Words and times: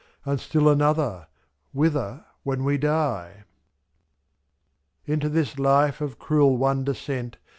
And 0.25 0.39
still 0.39 0.67
another— 0.67 1.27
whither 1.73 2.25
when 2.41 2.63
we 2.63 2.79
die? 2.79 3.43
Into 5.05 5.29
this 5.29 5.59
life 5.59 6.01
of 6.01 6.17
cruel 6.17 6.57
wonder 6.57 6.95
sent. 6.95 7.37